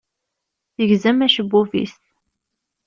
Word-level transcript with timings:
Tegzem 0.75 1.19
acebbub-is. 1.25 1.93